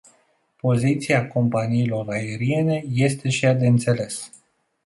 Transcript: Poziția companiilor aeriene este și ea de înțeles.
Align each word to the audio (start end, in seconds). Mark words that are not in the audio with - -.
Poziția 0.55 1.27
companiilor 1.27 2.09
aeriene 2.09 2.83
este 2.91 3.29
și 3.29 3.45
ea 3.45 3.53
de 3.53 3.67
înțeles. 3.67 4.31